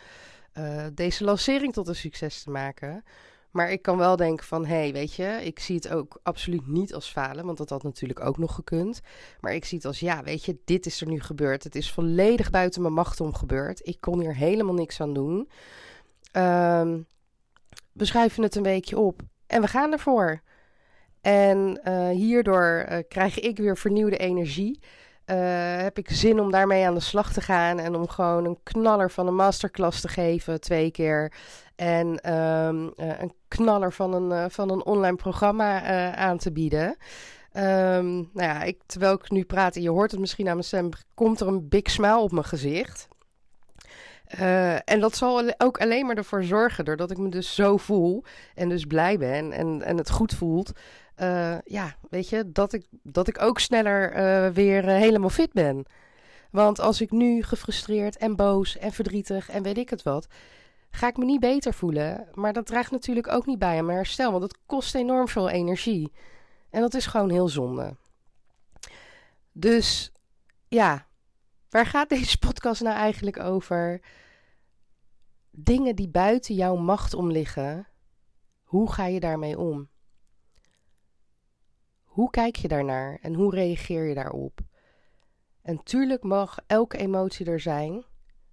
deze 0.95 1.25
lancering 1.25 1.73
tot 1.73 1.89
een 1.89 1.97
succes 1.97 2.43
te 2.43 2.51
maken. 2.51 3.05
Maar 3.51 3.71
ik 3.71 3.83
kan 3.83 3.97
wel 3.99 4.17
denken 4.17 4.47
van, 4.47 4.67
hé, 4.67 4.75
hey, 4.75 4.93
weet 4.93 5.15
je, 5.15 5.41
ik 5.43 5.59
zie 5.59 5.75
het 5.75 5.89
ook 5.89 6.21
absoluut 6.23 6.67
niet 6.67 6.95
als 6.95 7.11
falen, 7.11 7.45
want 7.45 7.59
dat 7.59 7.71
had 7.71 7.83
natuurlijk 7.83 8.21
ook 8.21 8.39
nog 8.39 8.55
gekund. 8.55 9.01
Maar 9.41 9.55
ik 9.55 9.65
zie 9.65 9.77
het 9.77 9.87
als, 9.87 10.01
ja, 10.01 10.23
weet 10.23 10.45
je, 10.45 10.59
dit 10.65 10.87
is 10.87 11.01
er 11.01 11.07
nu 11.07 11.21
gebeurd. 11.21 11.65
Het 11.65 11.75
is 11.75 11.93
volledig 11.93 12.51
buiten 12.51 12.83
mijn 12.83 12.95
macht 12.95 13.21
om 13.21 13.35
gebeurd. 13.35 13.87
Ik 13.87 14.01
kon 14.01 14.21
hier 14.21 14.37
helemaal 14.37 14.75
niks 14.75 15.01
aan 15.01 15.15
doen. 15.15 15.49
Um, 16.37 17.07
we 17.93 18.05
schuiven 18.05 18.43
het 18.43 18.55
een 18.55 18.63
weekje 18.63 18.99
op 18.99 19.21
en 19.47 19.61
we 19.61 19.67
gaan 19.67 19.93
ervoor. 19.93 20.41
En 21.21 21.81
uh, 21.85 22.09
hierdoor 22.09 22.87
uh, 22.91 22.99
krijg 23.09 23.41
ik 23.41 23.59
weer 23.59 23.77
vernieuwde 23.77 24.17
energie. 24.17 24.81
Uh, 25.27 25.37
heb 25.77 25.99
ik 25.99 26.11
zin 26.11 26.41
om 26.41 26.51
daarmee 26.51 26.87
aan 26.87 26.95
de 26.95 27.01
slag 27.01 27.33
te 27.33 27.41
gaan 27.41 27.79
en 27.79 27.95
om 27.95 28.09
gewoon 28.09 28.45
een 28.45 28.59
knaller 28.63 29.11
van 29.11 29.27
een 29.27 29.35
masterclass 29.35 30.01
te 30.01 30.09
geven, 30.09 30.61
twee 30.61 30.91
keer. 30.91 31.33
En 31.77 32.33
um, 32.33 32.93
een 32.97 33.33
knaller 33.49 33.93
van 33.93 34.15
een, 34.15 34.51
van 34.51 34.71
een 34.71 34.85
online 34.85 35.17
programma 35.17 35.83
aan 36.15 36.39
te 36.39 36.53
bieden. 36.53 36.97
Um, 37.57 38.31
nou 38.33 38.49
ja, 38.49 38.63
ik, 38.63 38.81
terwijl 38.87 39.15
ik 39.15 39.31
nu 39.31 39.45
praat 39.45 39.77
en 39.77 39.83
je 39.83 39.91
hoort 39.91 40.11
het 40.11 40.21
misschien 40.21 40.47
aan 40.49 40.55
mijn 40.55 40.67
stem, 40.67 40.89
komt 41.15 41.41
er 41.41 41.47
een 41.47 41.69
big 41.69 41.91
smile 41.91 42.19
op 42.19 42.33
mijn 42.33 42.45
gezicht. 42.45 43.09
Uh, 44.41 44.75
en 44.75 45.01
dat 45.01 45.17
zal 45.17 45.53
ook 45.59 45.81
alleen 45.81 46.07
maar 46.07 46.17
ervoor 46.17 46.45
zorgen, 46.45 46.85
doordat 46.85 47.11
ik 47.11 47.19
me 47.19 47.29
dus 47.29 47.55
zo 47.55 47.77
voel 47.77 48.25
en 48.55 48.69
dus 48.69 48.85
blij 48.85 49.19
ben 49.19 49.53
en, 49.53 49.83
en 49.83 49.97
het 49.97 50.11
goed 50.11 50.35
voelt. 50.35 50.73
Uh, 51.19 51.57
ja, 51.65 51.97
weet 52.11 52.29
je, 52.29 52.53
dat 52.53 52.73
ik, 52.73 52.87
dat 53.03 53.29
ik 53.29 53.43
ook 53.43 53.61
sneller 53.61 54.17
uh, 54.17 54.55
weer 54.55 54.85
helemaal 54.85 55.31
fit 55.31 55.53
ben. 55.53 55.85
Want 56.51 56.81
als 56.81 57.01
ik 57.01 57.11
nu 57.11 57.43
gefrustreerd 57.43 58.17
en 58.17 58.37
boos 58.37 58.79
en 58.79 58.93
verdrietig 58.93 59.51
en 59.51 59.63
weet 59.63 59.79
ik 59.79 59.91
het 59.91 60.03
wat, 60.03 60.27
ga 60.91 61.09
ik 61.09 61.17
me 61.17 61.25
niet 61.25 61.41
beter 61.41 61.75
voelen. 61.75 62.29
Maar 62.35 62.53
dat 62.53 62.67
draagt 62.67 62.91
natuurlijk 62.91 63.29
ook 63.29 63.47
niet 63.47 63.59
bij 63.59 63.79
aan 63.79 63.85
mijn 63.85 63.97
herstel, 63.97 64.31
want 64.31 64.43
het 64.43 64.59
kost 64.67 64.95
enorm 64.95 65.29
veel 65.29 65.49
energie. 65.49 66.13
En 66.71 66.81
dat 66.81 66.95
is 66.95 67.07
gewoon 67.07 67.31
heel 67.31 67.49
zonde. 67.49 67.97
Dus 69.53 70.13
ja, 70.69 71.07
waar 71.71 71.87
gaat 71.87 72.09
deze 72.09 72.39
podcast 72.47 72.83
nou 72.83 72.97
eigenlijk 72.97 73.41
over? 73.41 74.01
Dingen 75.57 75.97
die 75.97 76.09
buiten 76.09 76.55
jouw 76.55 76.77
macht 76.77 77.15
om 77.15 77.31
liggen, 77.31 77.89
hoe 78.63 78.93
ga 78.93 79.07
je 79.07 79.21
daarmee 79.21 79.59
om? 79.59 79.89
Hoe 82.05 82.31
kijk 82.31 82.57
je 82.57 82.69
daarnaar 82.69 83.19
en 83.23 83.35
hoe 83.35 83.55
reageer 83.55 84.05
je 84.05 84.15
daarop? 84.15 84.61
En 85.63 85.83
tuurlijk 85.83 86.23
mag 86.23 86.59
elke 86.67 86.97
emotie 86.97 87.47
er 87.47 87.61
zijn, 87.61 88.05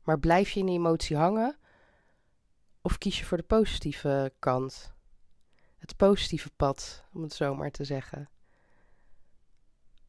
maar 0.04 0.20
blijf 0.20 0.50
je 0.50 0.60
in 0.60 0.66
die 0.66 0.78
emotie 0.78 1.18
hangen 1.18 1.58
of 2.82 2.98
kies 2.98 3.20
je 3.20 3.26
voor 3.26 3.38
de 3.38 3.44
positieve 3.44 4.34
kant? 4.40 4.94
Het 5.78 5.96
positieve 5.96 6.52
pad, 6.56 7.06
om 7.14 7.22
het 7.22 7.34
zo 7.34 7.56
maar 7.56 7.72
te 7.72 7.84
zeggen. 7.84 8.30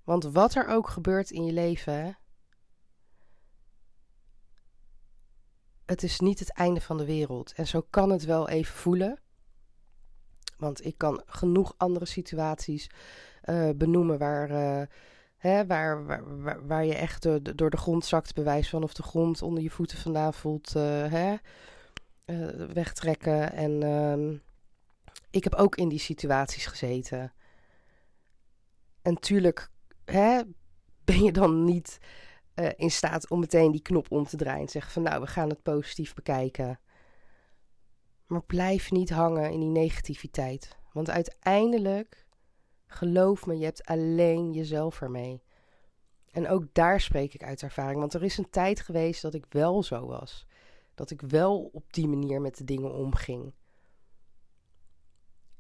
Want 0.05 0.25
wat 0.25 0.55
er 0.55 0.67
ook 0.67 0.89
gebeurt 0.89 1.31
in 1.31 1.45
je 1.45 1.53
leven, 1.53 2.19
het 5.91 6.03
is 6.03 6.21
niet 6.21 6.39
het 6.39 6.53
einde 6.53 6.81
van 6.81 6.97
de 6.97 7.05
wereld. 7.05 7.53
En 7.53 7.67
zo 7.67 7.87
kan 7.91 8.11
het 8.11 8.25
wel 8.25 8.49
even 8.49 8.75
voelen. 8.75 9.19
Want 10.57 10.85
ik 10.85 10.99
kan 10.99 11.23
genoeg 11.27 11.75
andere 11.77 12.07
situaties 12.07 12.91
uh, 13.45 13.71
benoemen 13.77 14.19
waar, 14.19 14.51
uh, 14.51 14.87
hè, 15.37 15.67
waar, 15.67 16.07
waar, 16.67 16.85
je 16.85 16.95
echt 16.95 17.23
door 17.57 17.71
de 17.71 17.77
grond 17.77 18.05
zakt, 18.05 18.35
bewijs 18.35 18.69
van 18.69 18.83
of 18.83 18.93
de 18.93 19.03
grond 19.03 19.43
onder 19.43 19.63
je 19.63 19.71
voeten 19.71 19.99
vandaan 19.99 20.35
voelt 20.35 20.75
uh, 20.77 20.83
hè, 21.13 21.37
wegtrekken. 22.73 23.53
En 23.53 23.83
ehm, 23.83 24.37
ik 25.31 25.45
heb 25.45 25.55
ook 25.55 25.77
in 25.77 25.89
die 25.89 25.99
situaties 25.99 26.67
gezeten. 26.67 27.33
En 29.03 29.15
tuurlijk 29.15 29.69
hè, 30.05 30.41
ben 31.05 31.23
je 31.23 31.33
dan 31.33 31.65
niet 31.65 31.99
in 32.77 32.91
staat 32.91 33.31
om 33.31 33.41
meteen 33.41 33.71
die 33.71 33.83
knop 33.83 34.11
om 34.11 34.25
te 34.25 34.37
draaien. 34.37 34.61
En 34.61 34.69
zeggen 34.69 34.93
van 34.93 35.03
nou, 35.03 35.21
we 35.21 35.27
gaan 35.27 35.49
het 35.49 35.63
positief 35.63 36.15
bekijken. 36.15 36.81
Maar 38.27 38.43
blijf 38.43 38.91
niet 38.91 39.11
hangen 39.11 39.51
in 39.51 39.61
die 39.61 39.69
negativiteit. 39.69 40.77
Want 40.93 41.11
uiteindelijk, 41.11 42.27
geloof 42.87 43.47
me, 43.47 43.59
je 43.59 43.65
hebt 43.65 43.85
alleen 43.85 44.53
jezelf 44.53 45.01
ermee. 45.01 45.43
En 46.31 46.49
ook 46.49 46.65
daar 46.73 47.01
spreek 47.01 47.35
ik 47.35 47.43
uit 47.43 47.63
ervaring. 47.63 48.01
Want 48.01 48.15
er 48.15 48.23
is 48.23 48.39
een 48.39 48.51
tijd 48.51 48.81
geweest 48.81 49.23
dat 49.23 49.35
ik 49.35 49.47
wel 49.49 49.83
zo 49.83 50.07
was. 50.07 50.47
Dat 50.95 51.11
ik 51.11 51.21
wel 51.21 51.71
op 51.73 51.93
die 51.93 52.09
manier 52.09 52.41
met 52.41 52.57
de 52.57 52.65
dingen 52.65 52.93
omging. 52.93 53.53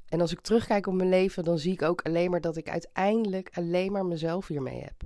En 0.08 0.20
als 0.20 0.32
ik 0.32 0.40
terugkijk 0.40 0.86
op 0.86 0.94
mijn 0.94 1.08
leven, 1.08 1.44
dan 1.44 1.58
zie 1.58 1.72
ik 1.72 1.82
ook 1.82 2.02
alleen 2.02 2.30
maar 2.30 2.40
dat 2.40 2.56
ik 2.56 2.68
uiteindelijk 2.68 3.50
alleen 3.52 3.92
maar 3.92 4.06
mezelf 4.06 4.46
hiermee 4.46 4.82
heb. 4.82 5.02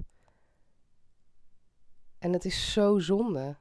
En 2.25 2.33
het 2.33 2.45
is 2.45 2.73
zo 2.73 2.99
zonde. 2.99 3.57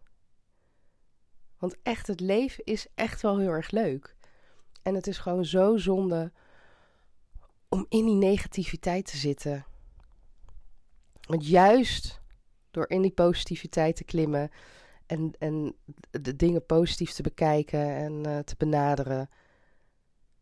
Want 1.57 1.75
echt, 1.81 2.07
het 2.07 2.19
leven 2.19 2.63
is 2.63 2.87
echt 2.95 3.21
wel 3.21 3.37
heel 3.37 3.49
erg 3.49 3.71
leuk. 3.71 4.15
En 4.81 4.95
het 4.95 5.07
is 5.07 5.17
gewoon 5.17 5.45
zo 5.45 5.77
zonde 5.77 6.31
om 7.69 7.85
in 7.89 8.05
die 8.05 8.15
negativiteit 8.15 9.05
te 9.05 9.17
zitten. 9.17 9.65
Want 11.21 11.47
juist 11.47 12.21
door 12.71 12.89
in 12.89 13.01
die 13.01 13.11
positiviteit 13.11 13.95
te 13.95 14.03
klimmen 14.03 14.49
en, 15.05 15.33
en 15.39 15.75
de 16.11 16.35
dingen 16.35 16.65
positief 16.65 17.11
te 17.11 17.21
bekijken 17.21 17.95
en 17.95 18.27
uh, 18.27 18.39
te 18.39 18.55
benaderen, 18.57 19.29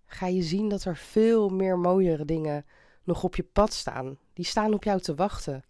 ga 0.06 0.28
je 0.28 0.42
zien 0.42 0.70
dat 0.70 0.84
er 0.84 0.98
veel 0.98 1.50
meer 1.50 1.80
mooiere 1.80 2.26
dingen 2.26 2.66
nog 3.04 3.24
op 3.24 3.36
je 3.36 3.44
pad 3.44 3.74
staan. 3.74 4.18
Die 4.34 4.46
staan 4.46 4.74
op 4.74 4.84
jou 4.84 5.00
te 5.00 5.16
wachten. 5.16 5.64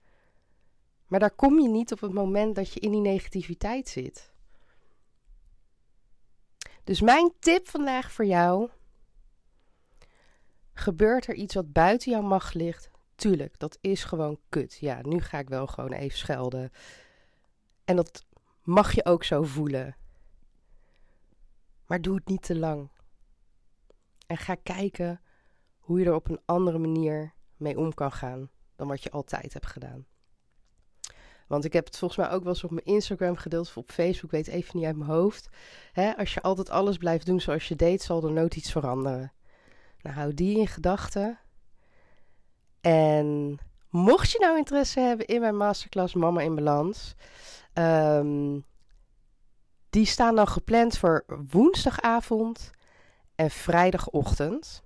Maar 1.11 1.19
daar 1.19 1.35
kom 1.35 1.59
je 1.59 1.67
niet 1.67 1.91
op 1.91 1.99
het 1.99 2.13
moment 2.13 2.55
dat 2.55 2.73
je 2.73 2.79
in 2.79 2.91
die 2.91 3.01
negativiteit 3.01 3.89
zit. 3.89 4.31
Dus 6.83 7.01
mijn 7.01 7.33
tip 7.39 7.67
vandaag 7.67 8.11
voor 8.11 8.25
jou 8.25 8.69
Gebeurt 10.73 11.27
er 11.27 11.35
iets 11.35 11.53
wat 11.53 11.71
buiten 11.71 12.11
jouw 12.11 12.21
macht 12.21 12.53
ligt? 12.53 12.91
Tuurlijk, 13.15 13.59
dat 13.59 13.77
is 13.81 14.03
gewoon 14.03 14.39
kut. 14.49 14.77
Ja, 14.79 14.99
nu 15.01 15.19
ga 15.19 15.39
ik 15.39 15.49
wel 15.49 15.67
gewoon 15.67 15.91
even 15.91 16.17
schelden. 16.17 16.71
En 17.85 17.95
dat 17.95 18.25
mag 18.63 18.91
je 18.91 19.05
ook 19.05 19.23
zo 19.23 19.43
voelen. 19.43 19.95
Maar 21.85 22.01
doe 22.01 22.15
het 22.15 22.27
niet 22.27 22.41
te 22.41 22.57
lang. 22.57 22.89
En 24.27 24.37
ga 24.37 24.55
kijken 24.55 25.21
hoe 25.77 25.99
je 25.99 26.05
er 26.05 26.13
op 26.13 26.29
een 26.29 26.41
andere 26.45 26.77
manier 26.77 27.33
mee 27.57 27.77
om 27.77 27.93
kan 27.93 28.11
gaan 28.11 28.49
dan 28.75 28.87
wat 28.87 29.03
je 29.03 29.11
altijd 29.11 29.53
hebt 29.53 29.67
gedaan. 29.67 30.05
Want 31.51 31.65
ik 31.65 31.73
heb 31.73 31.85
het 31.85 31.97
volgens 31.97 32.19
mij 32.19 32.29
ook 32.29 32.43
wel 32.43 32.53
eens 32.53 32.63
op 32.63 32.71
mijn 32.71 32.85
Instagram 32.85 33.35
gedeeld 33.35 33.67
of 33.67 33.77
op 33.77 33.91
Facebook, 33.91 34.31
weet 34.31 34.47
even 34.47 34.77
niet 34.77 34.85
uit 34.85 34.97
mijn 34.97 35.09
hoofd. 35.09 35.49
als 36.17 36.33
je 36.33 36.41
altijd 36.41 36.69
alles 36.69 36.97
blijft 36.97 37.25
doen 37.25 37.41
zoals 37.41 37.67
je 37.67 37.75
deed, 37.75 38.01
zal 38.01 38.23
er 38.23 38.31
nooit 38.31 38.55
iets 38.55 38.71
veranderen. 38.71 39.31
Nou, 40.01 40.15
hou 40.15 40.33
die 40.33 40.57
in 40.59 40.67
gedachten. 40.67 41.39
En 42.81 43.57
mocht 43.89 44.31
je 44.31 44.39
nou 44.39 44.57
interesse 44.57 44.99
hebben 44.99 45.25
in 45.25 45.39
mijn 45.39 45.57
masterclass 45.57 46.13
Mama 46.13 46.41
in 46.41 46.55
Balans, 46.55 47.15
ehm, 47.73 48.59
die 49.89 50.05
staan 50.05 50.35
dan 50.35 50.47
gepland 50.47 50.97
voor 50.97 51.25
woensdagavond 51.49 52.71
en 53.35 53.51
vrijdagochtend. 53.51 54.83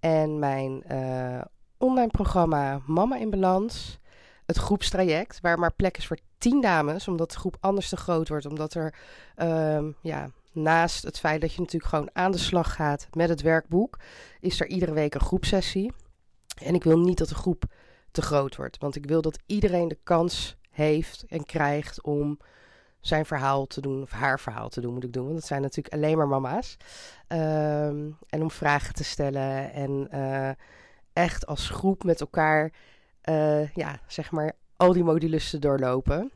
En 0.00 0.38
mijn 0.38 0.82
uh, 0.92 1.40
online 1.76 2.10
programma 2.10 2.80
Mama 2.86 3.16
in 3.16 3.30
Balans, 3.30 3.98
het 4.48 4.56
groepstraject, 4.56 5.40
waar 5.40 5.58
maar 5.58 5.72
plek 5.72 5.96
is 5.96 6.06
voor 6.06 6.18
tien 6.38 6.60
dames, 6.60 7.08
omdat 7.08 7.30
de 7.30 7.38
groep 7.38 7.56
anders 7.60 7.88
te 7.88 7.96
groot 7.96 8.28
wordt, 8.28 8.46
omdat 8.46 8.74
er 8.74 8.94
um, 9.36 9.96
ja, 10.02 10.30
naast 10.52 11.02
het 11.02 11.18
feit 11.18 11.40
dat 11.40 11.52
je 11.52 11.60
natuurlijk 11.60 11.90
gewoon 11.90 12.10
aan 12.12 12.30
de 12.30 12.38
slag 12.38 12.74
gaat 12.74 13.08
met 13.12 13.28
het 13.28 13.42
werkboek, 13.42 13.98
is 14.40 14.60
er 14.60 14.66
iedere 14.66 14.92
week 14.92 15.14
een 15.14 15.20
groepsessie. 15.20 15.92
En 16.62 16.74
ik 16.74 16.84
wil 16.84 16.98
niet 16.98 17.18
dat 17.18 17.28
de 17.28 17.34
groep 17.34 17.64
te 18.10 18.22
groot 18.22 18.56
wordt, 18.56 18.78
want 18.78 18.96
ik 18.96 19.06
wil 19.06 19.22
dat 19.22 19.38
iedereen 19.46 19.88
de 19.88 19.98
kans 20.02 20.56
heeft 20.70 21.24
en 21.28 21.44
krijgt 21.44 22.02
om 22.02 22.38
zijn 23.00 23.26
verhaal 23.26 23.66
te 23.66 23.80
doen, 23.80 24.02
of 24.02 24.10
haar 24.10 24.40
verhaal 24.40 24.68
te 24.68 24.80
doen, 24.80 24.94
moet 24.94 25.04
ik 25.04 25.12
doen. 25.12 25.24
Want 25.24 25.36
dat 25.36 25.46
zijn 25.46 25.62
natuurlijk 25.62 25.94
alleen 25.94 26.16
maar 26.16 26.28
mama's. 26.28 26.76
Ehm, 27.26 28.10
en 28.28 28.42
om 28.42 28.50
vragen 28.50 28.94
te 28.94 29.04
stellen 29.04 29.72
en 29.72 30.08
uh, 30.14 30.50
echt 31.12 31.46
als 31.46 31.68
groep 31.68 32.04
met 32.04 32.20
elkaar, 32.20 32.72
uh, 33.28 33.68
ja, 33.74 34.00
zeg 34.06 34.30
maar, 34.30 34.52
al 34.76 34.92
die 34.92 35.04
modules 35.04 35.50
te 35.50 35.58
doorlopen. 35.58 36.32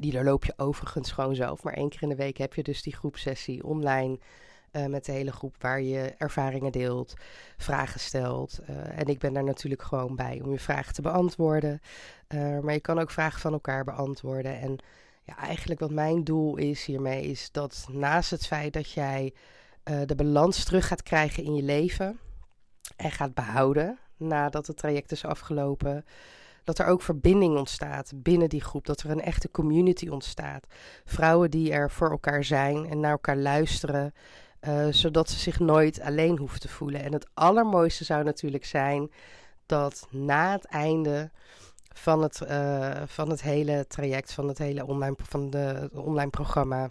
Die 0.00 0.12
doorloop 0.12 0.44
je 0.44 0.54
overigens 0.56 1.12
gewoon 1.12 1.34
zelf. 1.34 1.62
Maar 1.62 1.74
één 1.74 1.88
keer 1.88 2.02
in 2.02 2.08
de 2.08 2.14
week 2.14 2.36
heb 2.36 2.54
je 2.54 2.62
dus 2.62 2.82
die 2.82 2.96
groepsessie 2.96 3.64
online. 3.64 4.18
Uh, 4.72 4.86
met 4.86 5.04
de 5.04 5.12
hele 5.12 5.32
groep 5.32 5.56
waar 5.58 5.80
je 5.80 6.14
ervaringen 6.18 6.72
deelt, 6.72 7.14
vragen 7.56 8.00
stelt. 8.00 8.58
Uh, 8.70 8.98
en 8.98 9.06
ik 9.06 9.18
ben 9.18 9.32
daar 9.32 9.44
natuurlijk 9.44 9.82
gewoon 9.82 10.16
bij 10.16 10.40
om 10.44 10.50
je 10.50 10.58
vragen 10.58 10.94
te 10.94 11.02
beantwoorden. 11.02 11.80
Maar 12.62 12.72
je 12.72 12.80
kan 12.80 12.98
ook 12.98 13.10
vragen 13.10 13.40
van 13.40 13.52
elkaar 13.52 13.84
beantwoorden. 13.84 14.60
En 14.60 14.78
ja, 15.22 15.36
eigenlijk 15.36 15.80
wat 15.80 15.90
mijn 15.90 16.24
doel 16.24 16.56
is 16.56 16.84
hiermee, 16.84 17.22
is 17.22 17.50
dat 17.52 17.86
naast 17.92 18.30
het 18.30 18.46
feit 18.46 18.72
dat 18.72 18.90
jij 18.90 19.34
de 19.82 20.14
balans 20.16 20.64
terug 20.64 20.86
gaat 20.86 21.02
krijgen 21.02 21.44
in 21.44 21.54
je 21.54 21.62
leven 21.62 22.18
en 22.96 23.10
gaat 23.10 23.34
behouden 23.34 23.98
nadat 24.16 24.66
het 24.66 24.76
traject 24.76 25.12
is 25.12 25.24
afgelopen 25.24 26.04
dat 26.64 26.78
er 26.78 26.86
ook 26.86 27.02
verbinding 27.02 27.56
ontstaat 27.56 28.12
binnen 28.14 28.48
die 28.48 28.60
groep. 28.60 28.86
Dat 28.86 29.00
er 29.00 29.10
een 29.10 29.20
echte 29.20 29.50
community 29.50 30.08
ontstaat. 30.08 30.66
Vrouwen 31.04 31.50
die 31.50 31.72
er 31.72 31.90
voor 31.90 32.10
elkaar 32.10 32.44
zijn 32.44 32.86
en 32.86 33.00
naar 33.00 33.10
elkaar 33.10 33.36
luisteren. 33.36 34.14
Uh, 34.68 34.86
zodat 34.90 35.30
ze 35.30 35.38
zich 35.38 35.58
nooit 35.58 36.00
alleen 36.00 36.38
hoeven 36.38 36.60
te 36.60 36.68
voelen. 36.68 37.02
En 37.02 37.12
het 37.12 37.26
allermooiste 37.34 38.04
zou 38.04 38.24
natuurlijk 38.24 38.64
zijn 38.64 39.10
dat 39.66 40.06
na 40.10 40.52
het 40.52 40.64
einde 40.64 41.30
van 41.94 42.22
het, 42.22 42.40
uh, 42.48 43.02
van 43.06 43.30
het 43.30 43.42
hele 43.42 43.86
traject, 43.88 44.32
van 44.32 44.48
het 44.48 44.58
hele 44.58 44.86
online, 44.86 45.16
van 45.18 45.50
de, 45.50 45.90
online 45.92 46.30
programma, 46.30 46.90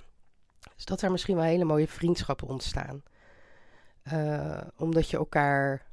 dus 0.75 0.85
dat 0.85 1.01
er 1.01 1.11
misschien 1.11 1.35
wel 1.35 1.45
hele 1.45 1.63
mooie 1.63 1.87
vriendschappen 1.87 2.47
ontstaan. 2.47 3.03
Uh, 4.13 4.57
omdat 4.77 5.09
je 5.09 5.17
elkaar 5.17 5.85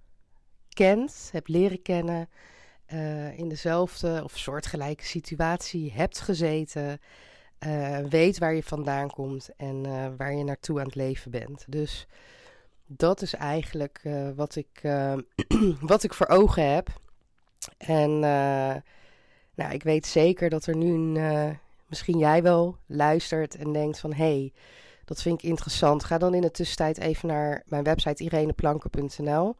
kent, 0.74 1.28
hebt 1.32 1.48
leren 1.48 1.82
kennen 1.82 2.28
uh, 2.92 3.38
in 3.38 3.48
dezelfde 3.48 4.20
of 4.24 4.38
soortgelijke 4.38 5.04
situatie 5.04 5.92
hebt 5.92 6.20
gezeten, 6.20 7.00
uh, 7.66 7.98
weet 7.98 8.38
waar 8.38 8.54
je 8.54 8.62
vandaan 8.62 9.10
komt 9.10 9.50
en 9.56 9.86
uh, 9.86 10.06
waar 10.16 10.34
je 10.34 10.44
naartoe 10.44 10.78
aan 10.78 10.86
het 10.86 10.94
leven 10.94 11.30
bent. 11.30 11.64
Dus 11.68 12.06
dat 12.86 13.22
is 13.22 13.34
eigenlijk 13.34 14.02
wat, 14.36 14.56
ik, 14.56 14.80
wat 15.80 16.02
ik 16.02 16.14
voor 16.14 16.26
ogen 16.26 16.72
heb. 16.72 16.88
En 17.78 18.18
nou, 19.54 19.72
ik 19.72 19.82
weet 19.82 20.06
zeker 20.06 20.50
dat 20.50 20.66
er 20.66 20.76
nu 20.76 20.92
een, 20.92 21.58
misschien 21.86 22.18
jij 22.18 22.42
wel 22.42 22.76
luistert 22.86 23.56
en 23.56 23.72
denkt 23.72 23.98
van 23.98 24.12
hé, 24.12 24.24
hey, 24.24 24.52
dat 25.04 25.22
vind 25.22 25.42
ik 25.42 25.50
interessant. 25.50 26.04
Ga 26.04 26.18
dan 26.18 26.34
in 26.34 26.40
de 26.40 26.50
tussentijd 26.50 26.98
even 26.98 27.28
naar 27.28 27.62
mijn 27.66 27.82
website 27.82 28.24
ireneplanken.nl. 28.24 29.56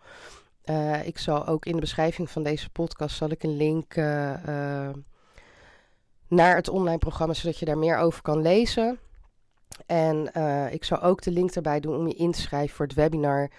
Uh, 0.65 1.07
ik 1.07 1.19
zal 1.19 1.47
ook 1.47 1.67
in 1.67 1.73
de 1.73 1.81
beschrijving 1.81 2.31
van 2.31 2.43
deze 2.43 2.71
podcast 2.71 3.17
zal 3.17 3.31
ik 3.31 3.43
een 3.43 3.57
link 3.57 3.97
uh, 3.97 4.33
uh, 4.49 4.89
naar 6.29 6.57
het 6.57 6.69
online 6.69 6.99
programma, 6.99 7.35
zodat 7.35 7.59
je 7.59 7.65
daar 7.65 7.79
meer 7.79 7.99
over 7.99 8.23
kan 8.23 8.43
lezen. 8.43 8.99
En 9.87 10.33
ik 10.73 10.85
zal 10.85 11.03
ook 11.03 11.23
de 11.23 11.31
link 11.31 11.51
erbij 11.51 11.81
doen 11.81 11.97
om 11.97 12.07
je 12.07 12.15
in 12.15 12.33
te 12.33 12.41
schrijven 12.41 12.77
voor 12.77 12.87
het 12.87 12.95
webinar, 12.95 13.51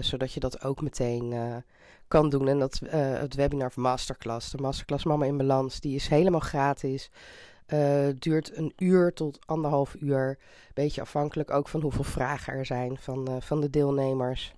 zodat 0.00 0.32
je 0.32 0.40
dat 0.40 0.64
ook 0.64 0.80
meteen 0.80 1.34
kan 2.08 2.30
doen. 2.30 2.48
En 2.48 2.58
dat 2.58 2.80
het 2.90 3.34
webinar 3.34 3.66
of 3.66 3.76
masterclass, 3.76 4.50
de 4.50 4.58
masterclass 4.58 5.04
Mama 5.04 5.24
in 5.24 5.36
Balans, 5.36 5.80
die 5.80 5.94
is 5.94 6.08
helemaal 6.08 6.40
gratis. 6.40 7.10
Duurt 8.18 8.56
een 8.56 8.72
uur 8.76 9.12
tot 9.12 9.38
anderhalf 9.46 9.96
uur. 10.00 10.38
Beetje 10.74 11.00
afhankelijk 11.00 11.50
ook 11.50 11.68
van 11.68 11.80
hoeveel 11.80 12.04
vragen 12.04 12.52
er 12.52 12.66
zijn 12.66 12.96
van, 12.98 13.42
van 13.42 13.60
de 13.60 13.70
deelnemers. 13.70 14.54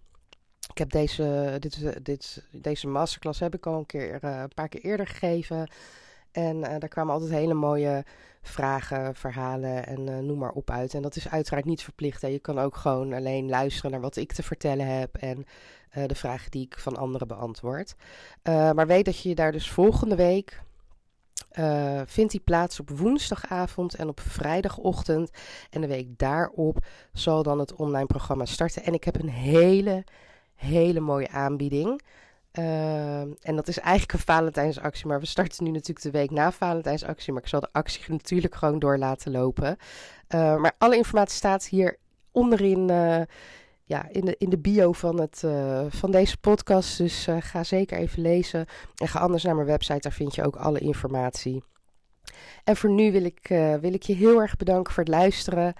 Ik 0.68 0.78
heb 0.78 0.90
deze, 0.90 1.56
dit, 1.58 2.04
dit, 2.04 2.46
deze 2.50 2.86
masterclass 2.86 3.40
heb 3.40 3.54
ik 3.54 3.66
al 3.66 3.78
een, 3.78 3.86
keer, 3.86 4.24
uh, 4.24 4.40
een 4.40 4.54
paar 4.54 4.68
keer 4.68 4.80
eerder 4.80 5.06
gegeven. 5.06 5.70
En 6.32 6.60
daar 6.60 6.88
kwamen 6.88 7.12
altijd 7.12 7.30
hele 7.30 7.54
mooie 7.54 8.04
vragen, 8.42 9.14
verhalen 9.14 9.86
en 9.86 10.26
noem 10.26 10.38
maar 10.38 10.52
op 10.52 10.70
uit. 10.70 10.94
En 10.94 11.02
dat 11.02 11.16
is 11.16 11.28
uiteraard 11.28 11.64
niet 11.64 11.82
verplicht. 11.82 12.22
Hè. 12.22 12.28
Je 12.28 12.38
kan 12.38 12.58
ook 12.58 12.76
gewoon 12.76 13.12
alleen 13.12 13.48
luisteren 13.48 13.90
naar 13.90 14.00
wat 14.00 14.16
ik 14.16 14.32
te 14.32 14.42
vertellen 14.42 14.86
heb 14.86 15.16
en 15.16 15.46
de 16.06 16.14
vragen 16.14 16.50
die 16.50 16.64
ik 16.64 16.78
van 16.78 16.96
anderen 16.96 17.28
beantwoord. 17.28 17.94
maar 18.42 18.86
weet 18.86 19.04
dat 19.04 19.22
je 19.22 19.34
daar 19.34 19.52
dus 19.52 19.70
volgende 19.70 20.16
week 20.16 20.62
vindt 22.06 22.32
die 22.32 22.40
plaats 22.40 22.80
op 22.80 22.90
woensdagavond 22.90 23.94
en 23.94 24.08
op 24.08 24.20
vrijdagochtend. 24.20 25.30
En 25.70 25.80
de 25.80 25.86
week 25.86 26.18
daarop 26.18 26.78
zal 27.12 27.42
dan 27.42 27.58
het 27.58 27.74
online 27.74 28.06
programma 28.06 28.44
starten. 28.44 28.84
En 28.84 28.94
ik 28.94 29.04
heb 29.04 29.20
een 29.20 29.28
hele, 29.28 30.04
hele 30.58 31.00
mooie 31.00 31.28
aanbieding. 31.28 32.02
Uh, 32.58 33.20
en 33.20 33.56
dat 33.56 33.68
is 33.68 33.78
eigenlijk 33.78 34.12
een 34.12 34.34
Valentijnsactie, 34.34 35.06
maar 35.06 35.20
we 35.20 35.26
starten 35.26 35.64
nu 35.64 35.70
natuurlijk 35.70 36.02
de 36.02 36.10
week 36.10 36.30
na 36.30 36.52
Valentijnsactie. 36.52 37.32
Maar 37.32 37.42
ik 37.42 37.48
zal 37.48 37.60
de 37.60 37.68
actie 37.72 38.04
natuurlijk 38.08 38.54
gewoon 38.54 38.78
door 38.78 38.98
laten 38.98 39.32
lopen. 39.32 39.76
Uh, 40.34 40.56
maar 40.56 40.74
alle 40.78 40.96
informatie 40.96 41.36
staat 41.36 41.66
hier 41.66 41.96
onderin 42.32 42.88
ja, 43.88 44.08
in, 44.10 44.24
de, 44.24 44.34
in 44.38 44.50
de 44.50 44.58
bio 44.58 44.92
van, 44.92 45.20
het, 45.20 45.42
uh, 45.44 45.84
van 45.88 46.10
deze 46.10 46.38
podcast. 46.38 46.98
Dus 46.98 47.28
uh, 47.28 47.36
ga 47.40 47.64
zeker 47.64 47.98
even 47.98 48.22
lezen. 48.22 48.66
En 48.96 49.08
ga 49.08 49.18
anders 49.18 49.42
naar 49.42 49.54
mijn 49.54 49.66
website, 49.66 50.00
daar 50.00 50.12
vind 50.12 50.34
je 50.34 50.44
ook 50.44 50.56
alle 50.56 50.78
informatie. 50.78 51.62
En 52.64 52.76
voor 52.76 52.90
nu 52.90 53.12
wil 53.12 53.24
ik, 53.24 53.46
wil 53.80 53.92
ik 53.92 54.02
je 54.02 54.14
heel 54.14 54.40
erg 54.40 54.56
bedanken 54.56 54.92
voor 54.92 55.02
het 55.02 55.12
luisteren. 55.12 55.74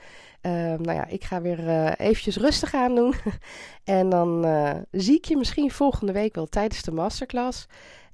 Nou 0.79 0.93
ja, 0.93 1.07
ik 1.07 1.25
ga 1.25 1.41
weer 1.41 1.93
eventjes 1.99 2.37
rustig 2.37 2.75
aan 2.75 2.95
doen. 2.95 3.15
en 3.85 4.09
dan 4.09 4.47
zie 4.91 5.17
ik 5.17 5.25
je 5.25 5.37
misschien 5.37 5.71
volgende 5.71 6.13
week 6.13 6.35
wel 6.35 6.47
tijdens 6.47 6.83
de 6.83 6.93
masterclass. 6.93 7.67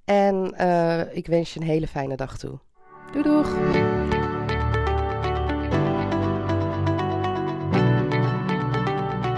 En 0.04 0.54
ik 1.12 1.26
wens 1.26 1.54
je 1.54 1.61
een 1.61 1.66
hele 1.66 1.87
fijne 1.87 2.16
dag 2.16 2.38
toe. 2.38 2.59
Doei 3.12 3.23
doeg! 3.23 3.57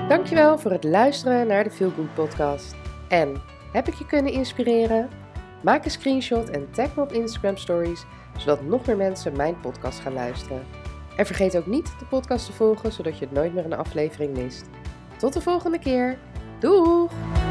Dankjewel 0.09 0.59
voor 0.59 0.71
het 0.71 0.85
luisteren 0.85 1.47
naar 1.47 1.65
de 1.65 1.71
Feel 1.71 1.91
Good 1.91 2.15
podcast. 2.15 2.75
En 3.09 3.43
heb 3.73 3.89
ik 3.89 3.95
je 3.95 4.07
kunnen 4.07 4.33
inspireren? 4.33 5.09
Maak 5.63 5.85
een 5.85 5.91
screenshot 5.91 6.51
en 6.51 6.71
tag 6.71 6.95
me 6.97 7.03
op 7.03 7.13
Instagram 7.13 7.57
Stories, 7.57 8.05
zodat 8.37 8.63
nog 8.63 8.87
meer 8.87 8.97
mensen 8.97 9.37
mijn 9.37 9.61
podcast 9.61 10.01
gaan 10.01 10.13
luisteren. 10.13 10.86
En 11.17 11.27
vergeet 11.27 11.57
ook 11.57 11.67
niet 11.67 11.95
de 11.99 12.05
podcast 12.05 12.47
te 12.47 12.53
volgen, 12.53 12.93
zodat 12.93 13.19
je 13.19 13.29
nooit 13.31 13.55
meer 13.55 13.65
een 13.65 13.73
aflevering 13.73 14.37
mist. 14.37 14.65
Tot 15.17 15.33
de 15.33 15.41
volgende 15.41 15.79
keer. 15.79 16.19
Doeg! 16.59 17.46